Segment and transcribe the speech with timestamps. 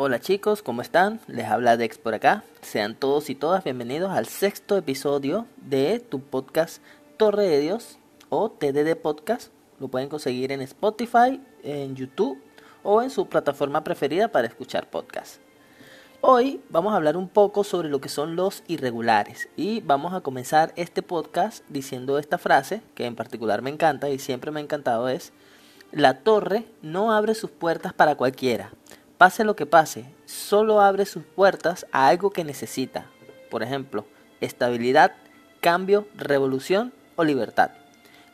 [0.00, 1.18] Hola chicos, ¿cómo están?
[1.26, 2.44] Les habla Dex por acá.
[2.60, 6.80] Sean todos y todas bienvenidos al sexto episodio de tu podcast
[7.16, 9.50] Torre de Dios o TDD Podcast.
[9.80, 12.40] Lo pueden conseguir en Spotify, en YouTube
[12.84, 15.40] o en su plataforma preferida para escuchar podcasts.
[16.20, 20.20] Hoy vamos a hablar un poco sobre lo que son los irregulares y vamos a
[20.20, 24.62] comenzar este podcast diciendo esta frase que en particular me encanta y siempre me ha
[24.62, 25.32] encantado es
[25.90, 28.70] la torre no abre sus puertas para cualquiera.
[29.18, 33.06] Pase lo que pase, solo abre sus puertas a algo que necesita.
[33.50, 34.06] Por ejemplo,
[34.40, 35.12] estabilidad,
[35.60, 37.72] cambio, revolución o libertad.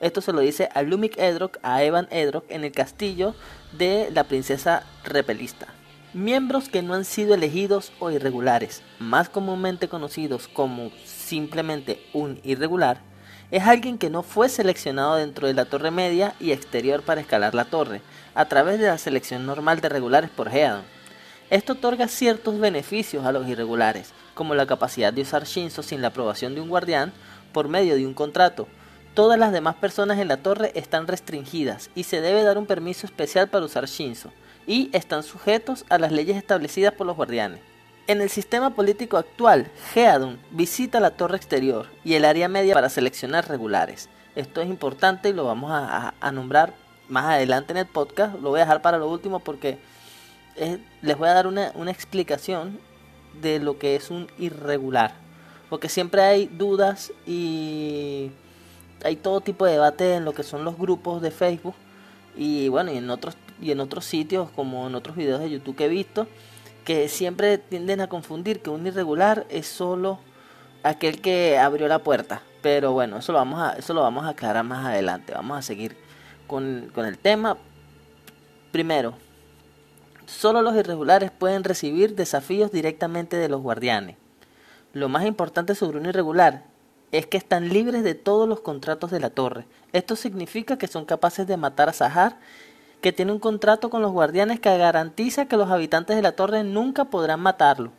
[0.00, 3.34] Esto se lo dice a Lumik Edrock, a Evan Edrock, en el castillo
[3.72, 5.68] de la princesa repelista.
[6.12, 13.00] Miembros que no han sido elegidos o irregulares, más comúnmente conocidos como simplemente un irregular,
[13.50, 17.54] es alguien que no fue seleccionado dentro de la torre media y exterior para escalar
[17.54, 18.00] la torre,
[18.34, 20.82] a través de la selección normal de regulares por Headon.
[21.50, 26.08] Esto otorga ciertos beneficios a los irregulares, como la capacidad de usar Shinzo sin la
[26.08, 27.12] aprobación de un guardián
[27.52, 28.66] por medio de un contrato.
[29.14, 33.06] Todas las demás personas en la torre están restringidas y se debe dar un permiso
[33.06, 34.32] especial para usar Shinzo,
[34.66, 37.73] y están sujetos a las leyes establecidas por los guardianes.
[38.06, 42.90] En el sistema político actual, Headun visita la torre exterior y el área media para
[42.90, 44.10] seleccionar regulares.
[44.36, 46.74] Esto es importante y lo vamos a, nombrar
[47.08, 48.34] más adelante en el podcast.
[48.42, 49.78] Lo voy a dejar para lo último porque
[51.00, 52.78] les voy a dar una, una explicación
[53.40, 55.14] de lo que es un irregular.
[55.70, 58.32] Porque siempre hay dudas y
[59.02, 61.74] hay todo tipo de debate en lo que son los grupos de Facebook
[62.36, 65.76] y bueno, y en otros y en otros sitios como en otros videos de YouTube
[65.76, 66.26] que he visto
[66.84, 70.18] que siempre tienden a confundir que un irregular es solo
[70.82, 72.42] aquel que abrió la puerta.
[72.62, 75.32] Pero bueno, eso lo vamos a, eso lo vamos a aclarar más adelante.
[75.34, 75.96] Vamos a seguir
[76.46, 77.56] con, con el tema.
[78.70, 79.14] Primero,
[80.26, 84.16] solo los irregulares pueden recibir desafíos directamente de los guardianes.
[84.92, 86.64] Lo más importante sobre un irregular
[87.12, 89.66] es que están libres de todos los contratos de la torre.
[89.92, 92.38] Esto significa que son capaces de matar a Sahar
[93.04, 96.64] que tiene un contrato con los guardianes que garantiza que los habitantes de la torre
[96.64, 97.92] nunca podrán matarlo.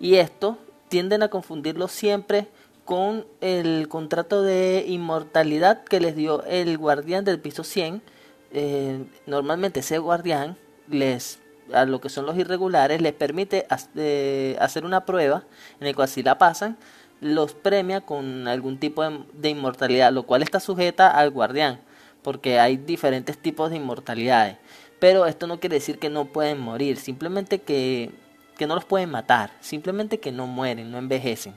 [0.00, 0.58] Y esto
[0.88, 2.48] tienden a confundirlo siempre
[2.84, 8.02] con el contrato de inmortalidad que les dio el guardián del piso 100.
[8.50, 10.56] Eh, normalmente ese guardián
[10.88, 11.38] les
[11.72, 15.44] a lo que son los irregulares les permite eh, hacer una prueba
[15.78, 16.76] en el cual si la pasan
[17.20, 21.78] los premia con algún tipo de inmortalidad, lo cual está sujeta al guardián
[22.22, 24.56] porque hay diferentes tipos de inmortalidades.
[24.98, 28.10] Pero esto no quiere decir que no pueden morir, simplemente que,
[28.56, 31.54] que no los pueden matar, simplemente que no mueren, no envejecen.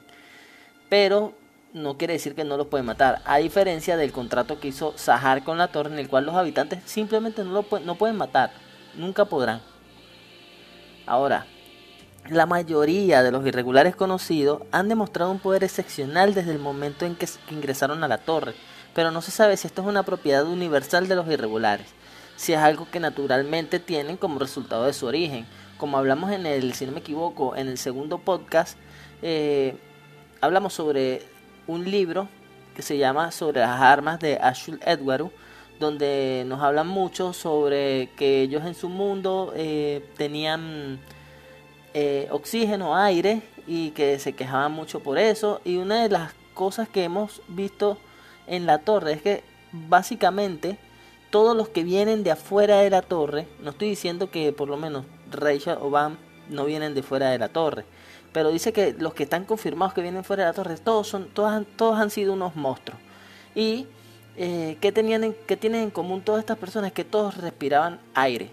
[0.89, 1.33] Pero
[1.73, 5.43] no quiere decir que no los pueden matar, a diferencia del contrato que hizo Sahar
[5.43, 8.51] con la torre, en el cual los habitantes simplemente no, lo no pueden matar,
[8.95, 9.61] nunca podrán.
[11.05, 11.45] Ahora,
[12.29, 17.15] la mayoría de los irregulares conocidos han demostrado un poder excepcional desde el momento en
[17.15, 18.55] que ingresaron a la torre
[18.95, 21.87] pero no se sabe si esto es una propiedad universal de los irregulares,
[22.37, 25.45] si es algo que naturalmente tienen como resultado de su origen.
[25.77, 28.77] Como hablamos en el, si no me equivoco, en el segundo podcast,
[29.21, 29.75] eh,
[30.39, 31.23] hablamos sobre
[31.67, 32.29] un libro
[32.73, 35.29] que se llama Sobre las armas de Ashul Edwaru,
[35.77, 41.01] donde nos hablan mucho sobre que ellos en su mundo eh, tenían
[41.93, 45.59] eh, oxígeno, aire y que se quejaban mucho por eso.
[45.65, 47.97] Y una de las cosas que hemos visto
[48.47, 50.77] en la torre es que básicamente
[51.29, 54.77] todos los que vienen de afuera de la torre, no estoy diciendo que por lo
[54.77, 56.17] menos Rachel o Bam
[56.49, 57.85] no vienen de fuera de la torre,
[58.31, 61.27] pero dice que los que están confirmados que vienen fuera de la torre, todos son,
[61.29, 62.99] todos, todos han sido unos monstruos.
[63.53, 63.87] Y
[64.37, 66.91] eh, ¿qué, tenían ¿qué tienen en común todas estas personas?
[66.91, 68.49] Que todos respiraban aire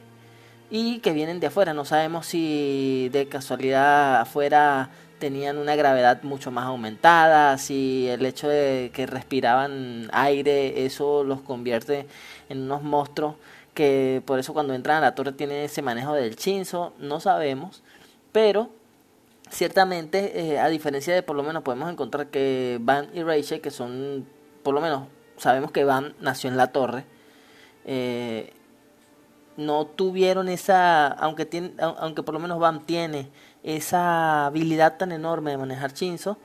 [0.70, 1.75] y que vienen de afuera.
[1.75, 4.91] No sabemos si de casualidad afuera
[5.22, 11.41] tenían una gravedad mucho más aumentada, si el hecho de que respiraban aire, eso los
[11.43, 12.09] convierte
[12.49, 13.37] en unos monstruos
[13.72, 17.85] que por eso cuando entran a la torre tienen ese manejo del chinzo, no sabemos,
[18.32, 18.70] pero
[19.49, 23.70] ciertamente eh, a diferencia de por lo menos podemos encontrar que Van y Rachel, que
[23.70, 24.26] son
[24.64, 25.06] por lo menos
[25.37, 27.05] sabemos que Van nació en la torre,
[27.85, 28.52] eh,
[29.56, 33.28] no tuvieron esa, aunque, tiene, aunque por lo menos Bam tiene
[33.62, 36.38] esa habilidad tan enorme de manejar Shinzo,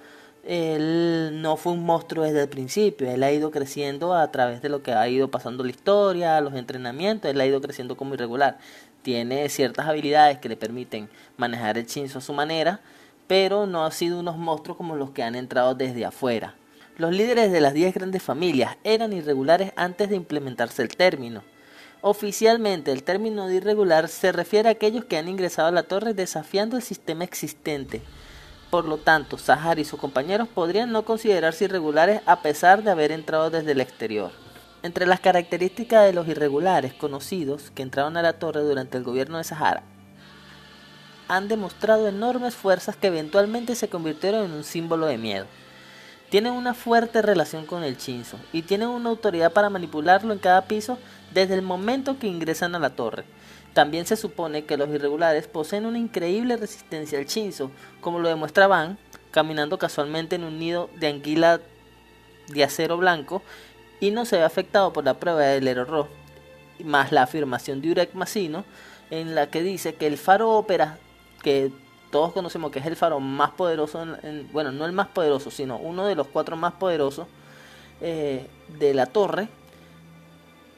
[0.44, 4.69] él no fue un monstruo desde el principio, él ha ido creciendo a través de
[4.69, 8.57] lo que ha ido pasando la historia, los entrenamientos, él ha ido creciendo como irregular.
[9.01, 12.80] Tiene ciertas habilidades que le permiten manejar el Shinzo a su manera,
[13.27, 16.56] pero no ha sido unos monstruos como los que han entrado desde afuera.
[16.98, 21.44] Los líderes de las 10 grandes familias eran irregulares antes de implementarse el término
[22.09, 26.13] Oficialmente, el término de irregular se refiere a aquellos que han ingresado a la torre
[26.13, 28.01] desafiando el sistema existente.
[28.69, 33.12] Por lo tanto, Sahar y sus compañeros podrían no considerarse irregulares a pesar de haber
[33.12, 34.31] entrado desde el exterior.
[34.83, 39.38] Entre las características de los irregulares conocidos que entraron a la torre durante el gobierno
[39.38, 39.83] de Sahara,
[41.27, 45.45] han demostrado enormes fuerzas que eventualmente se convirtieron en un símbolo de miedo.
[46.29, 50.65] Tienen una fuerte relación con el Chinzo y tienen una autoridad para manipularlo en cada
[50.65, 50.97] piso
[51.33, 53.24] desde el momento que ingresan a la torre.
[53.74, 57.71] También se supone que los irregulares poseen una increíble resistencia al Chinzo,
[58.01, 58.97] como lo demuestra Van,
[59.31, 61.62] caminando casualmente en un nido de anguila
[62.47, 63.41] de acero blanco
[64.00, 66.07] y no se ve afectado por la prueba del error,
[66.83, 68.65] más la afirmación de Urek Masino,
[69.12, 70.97] en la que dice que el faro ópera,
[71.41, 71.71] que
[72.12, 74.06] todos conocemos que es el faro más poderoso,
[74.51, 77.27] bueno, no el más poderoso, sino uno de los cuatro más poderosos
[78.01, 78.48] eh,
[78.80, 79.50] de la torre,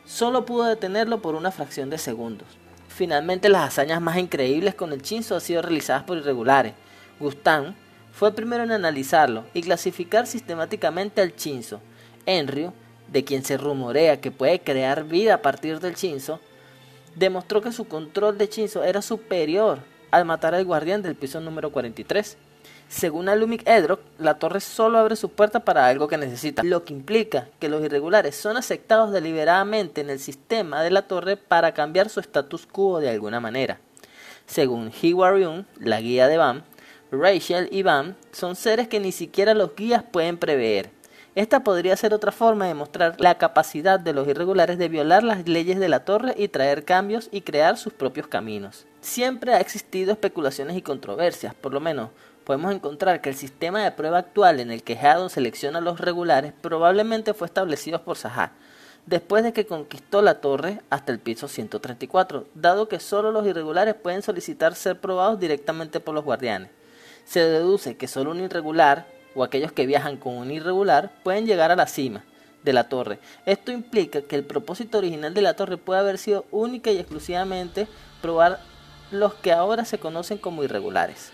[0.06, 2.48] solo pudo detenerlo por una fracción de segundos.
[2.88, 6.74] Finalmente, las hazañas más increíbles con el Chinzo han sido realizadas por irregulares.
[7.20, 7.76] Gustan
[8.12, 11.80] fue el primero en analizarlo y clasificar sistemáticamente al Chinzo.
[12.26, 12.74] Enryu,
[13.08, 16.40] de quien se rumorea que puede crear vida a partir del Chinzo,
[17.16, 19.80] demostró que su control de Chinzo era superior
[20.12, 22.38] al matar al guardián del piso número 43.
[22.90, 26.94] Según Alumic Edrock, la torre solo abre su puerta para algo que necesita, lo que
[26.94, 32.10] implica que los irregulares son aceptados deliberadamente en el sistema de la torre para cambiar
[32.10, 33.80] su status quo de alguna manera.
[34.48, 36.64] Según Hiwaryun, la guía de Bam,
[37.12, 40.90] Rachel y Bam son seres que ni siquiera los guías pueden prever.
[41.36, 45.48] Esta podría ser otra forma de mostrar la capacidad de los irregulares de violar las
[45.48, 48.88] leyes de la torre y traer cambios y crear sus propios caminos.
[49.02, 52.10] Siempre ha existido especulaciones y controversias, por lo menos
[52.44, 56.52] podemos encontrar que el sistema de prueba actual en el que Haddon selecciona los regulares
[56.62, 58.52] probablemente fue establecido por Sahar,
[59.06, 63.96] después de que conquistó la torre hasta el piso 134, dado que solo los irregulares
[63.96, 66.70] pueden solicitar ser probados directamente por los guardianes.
[67.24, 71.72] Se deduce que solo un irregular, o aquellos que viajan con un irregular, pueden llegar
[71.72, 72.26] a la cima
[72.64, 73.20] de la torre.
[73.46, 77.88] Esto implica que el propósito original de la torre puede haber sido única y exclusivamente
[78.22, 78.60] probar
[79.12, 81.32] los que ahora se conocen como irregulares.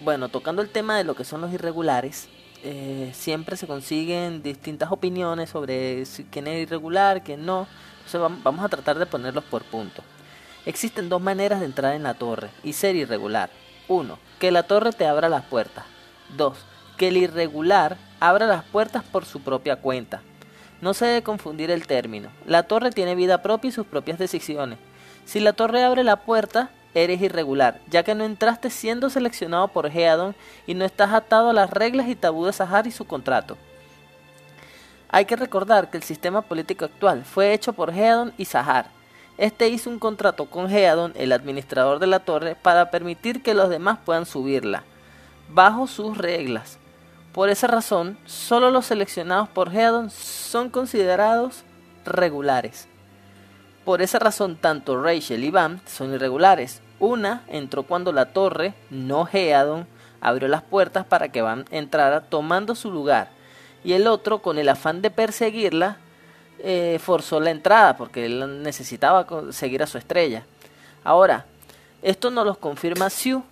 [0.00, 2.28] Bueno, tocando el tema de lo que son los irregulares,
[2.62, 7.66] eh, siempre se consiguen distintas opiniones sobre quién es irregular, quién no.
[8.04, 10.02] Entonces vamos a tratar de ponerlos por punto.
[10.66, 13.50] Existen dos maneras de entrar en la torre y ser irregular.
[13.88, 15.84] Uno, que la torre te abra las puertas.
[16.36, 16.58] Dos,
[16.96, 20.22] que el irregular abra las puertas por su propia cuenta.
[20.80, 22.30] No se debe confundir el término.
[22.46, 24.78] La torre tiene vida propia y sus propias decisiones.
[25.24, 29.86] Si la torre abre la puerta, eres irregular, ya que no entraste siendo seleccionado por
[29.86, 30.34] Headon
[30.66, 33.56] y no estás atado a las reglas y tabú de Sahar y su contrato.
[35.08, 38.86] Hay que recordar que el sistema político actual fue hecho por Headon y Sahar.
[39.38, 43.70] Este hizo un contrato con Headon, el administrador de la torre, para permitir que los
[43.70, 44.84] demás puedan subirla,
[45.48, 46.78] bajo sus reglas.
[47.32, 51.64] Por esa razón, solo los seleccionados por Headon son considerados
[52.04, 52.89] regulares.
[53.84, 56.82] Por esa razón, tanto Rachel y Bam son irregulares.
[56.98, 59.86] Una entró cuando la torre, no Headon,
[60.20, 63.30] abrió las puertas para que Bam entrara tomando su lugar.
[63.82, 65.96] Y el otro, con el afán de perseguirla,
[66.58, 70.44] eh, forzó la entrada porque él necesitaba seguir a su estrella.
[71.02, 71.46] Ahora,
[72.02, 73.42] esto nos lo confirma Sue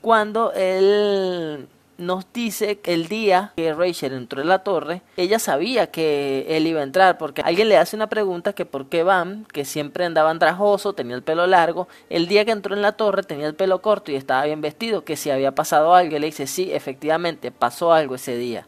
[0.00, 1.66] cuando él
[2.06, 6.66] nos dice que el día que Rachel entró en la torre, ella sabía que él
[6.66, 10.04] iba a entrar, porque alguien le hace una pregunta que por qué Bam, que siempre
[10.04, 13.54] andaba andrajoso, tenía el pelo largo, el día que entró en la torre tenía el
[13.54, 16.72] pelo corto y estaba bien vestido, que si había pasado algo, y le dice, sí,
[16.72, 18.66] efectivamente, pasó algo ese día,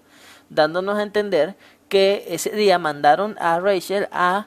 [0.49, 1.57] dándonos a entender
[1.89, 4.47] que ese día mandaron a Rachel a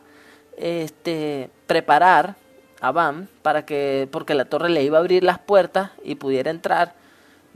[0.58, 2.36] este preparar
[2.82, 6.51] a Bam para que porque la torre le iba a abrir las puertas y pudiera
[6.51, 6.96] entrar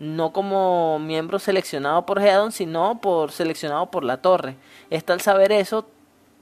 [0.01, 4.55] no como miembro seleccionado por Headon, sino por seleccionado por la torre.
[4.89, 5.85] Esta al saber eso,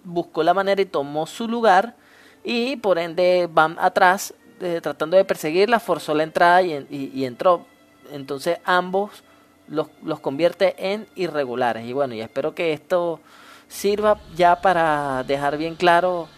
[0.06, 1.94] buscó la manera y tomó su lugar
[2.42, 7.66] y por ende van atrás eh, tratando de perseguirla, forzó la entrada y, entró.
[8.14, 9.24] Entonces ambos
[9.68, 11.86] los, los, convierte en irregulares.
[11.86, 13.20] Y bueno, y espero que esto
[13.68, 16.30] sirva ya para dejar bien claro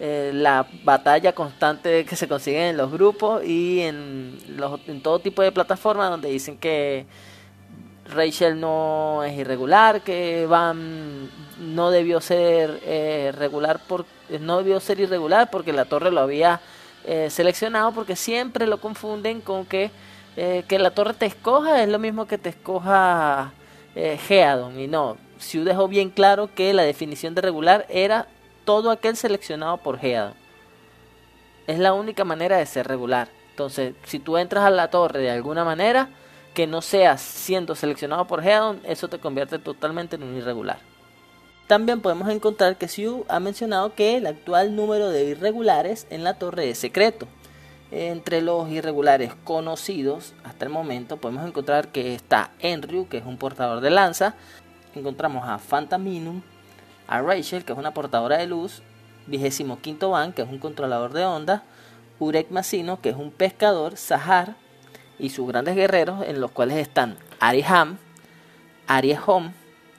[0.00, 5.18] eh, la batalla constante que se consigue en los grupos y en, los, en todo
[5.18, 7.04] tipo de plataformas donde dicen que
[8.06, 11.28] Rachel no es irregular, que Van
[11.58, 14.06] no debió ser eh, regular por,
[14.38, 16.60] no debió ser irregular porque la torre lo había
[17.04, 19.90] eh, seleccionado porque siempre lo confunden con que
[20.68, 23.50] que la torre te escoja es lo mismo que te escoja
[23.96, 24.78] Geadon.
[24.78, 28.28] Y no, Siu dejó bien claro que la definición de regular era
[28.68, 30.34] todo aquel seleccionado por Head.
[31.66, 33.30] Es la única manera de ser regular.
[33.48, 36.10] Entonces, si tú entras a la torre de alguna manera
[36.52, 40.80] que no seas siendo seleccionado por Headon, eso te convierte totalmente en un irregular.
[41.66, 46.34] También podemos encontrar que Siu ha mencionado que el actual número de irregulares en la
[46.34, 47.26] torre es secreto.
[47.90, 53.38] Entre los irregulares conocidos hasta el momento podemos encontrar que está Enryu, que es un
[53.38, 54.34] portador de lanza.
[54.94, 56.42] Encontramos a Fantaminum,
[57.08, 58.82] a Rachel, que es una portadora de luz.
[59.26, 61.62] Vigésimo quinto Van, que es un controlador de ondas.
[62.20, 63.96] Urek Masino, que es un pescador.
[63.96, 64.54] Sahar
[65.18, 67.98] y sus grandes guerreros, en los cuales están Ariham,
[68.86, 69.52] Ariehom,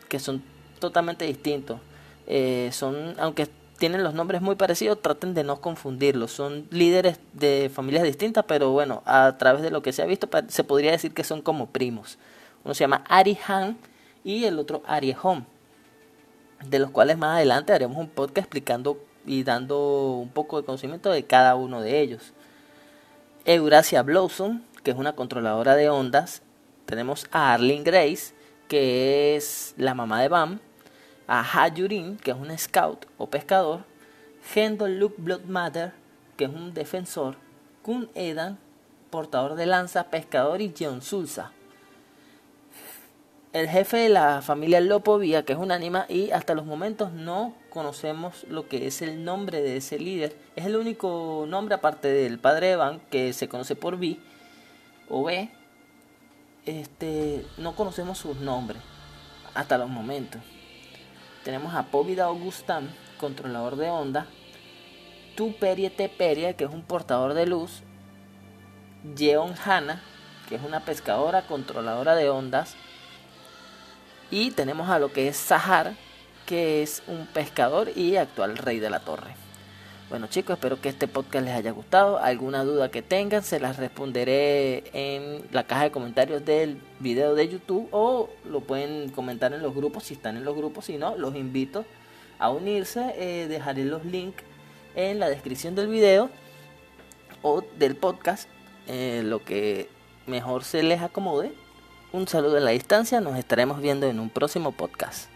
[0.08, 0.42] que son
[0.80, 1.80] totalmente distintos.
[2.28, 6.32] Eh, son, aunque tienen los nombres muy parecidos, traten de no confundirlos.
[6.32, 10.30] Son líderes de familias distintas, pero bueno, a través de lo que se ha visto,
[10.48, 12.18] se podría decir que son como primos.
[12.64, 13.78] Uno se llama Ari Han
[14.24, 15.46] y el otro Ari Home,
[16.66, 21.12] de los cuales más adelante haremos un podcast explicando y dando un poco de conocimiento
[21.12, 22.34] de cada uno de ellos.
[23.46, 26.42] Eurasia Blossom, que es una controladora de ondas.
[26.86, 28.34] Tenemos a Arlene Grace,
[28.68, 30.60] que es la mamá de Bam
[31.30, 33.84] a Hayurin, que es un scout o pescador,
[34.52, 35.94] Gendo Luke Bloodmatter,
[36.36, 37.36] que es un defensor,
[37.84, 38.58] Kun Edan,
[39.12, 41.52] portador de lanza, pescador y Jeon Sulsa.
[43.52, 47.56] El jefe de la familia Lopovia, que es un anima, y hasta los momentos no
[47.70, 50.36] conocemos lo que es el nombre de ese líder.
[50.56, 54.20] Es el único nombre, aparte del padre Evan, que se conoce por B
[55.10, 55.50] o B.
[56.66, 58.82] Este, no conocemos sus nombres
[59.56, 60.42] hasta los momentos
[61.44, 64.28] tenemos a Povida Augustan, controlador de onda,
[65.36, 67.82] Tu Perie Peria, que es un portador de luz,
[69.16, 70.02] Jeon Hana,
[70.48, 72.76] que es una pescadora controladora de ondas,
[74.32, 75.94] y tenemos a lo que es Sahar,
[76.46, 79.36] que es un pescador y actual rey de la torre.
[80.10, 82.18] Bueno chicos, espero que este podcast les haya gustado.
[82.18, 87.48] Alguna duda que tengan, se las responderé en la caja de comentarios del video de
[87.48, 90.86] YouTube o lo pueden comentar en los grupos si están en los grupos.
[90.86, 91.86] Si no, los invito
[92.40, 93.14] a unirse.
[93.18, 94.44] Eh, dejaré los links
[94.96, 96.32] en la descripción del video
[97.44, 98.50] o del podcast,
[98.88, 99.90] eh, lo que
[100.26, 101.54] mejor se les acomode.
[102.12, 105.30] Un saludo en la distancia, nos estaremos viendo en un próximo podcast.